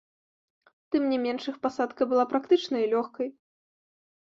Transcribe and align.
Тым 0.95 1.03
не 1.11 1.19
менш, 1.27 1.43
іх 1.53 1.61
пасадка 1.67 2.03
была 2.15 2.29
практычнай 2.35 2.81
і 2.91 2.93
лёгкай. 2.99 3.27